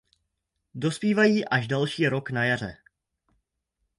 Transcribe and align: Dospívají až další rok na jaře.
Dospívají 0.75 1.45
až 1.45 1.67
další 1.67 2.07
rok 2.07 2.29
na 2.29 2.45
jaře. 2.45 2.77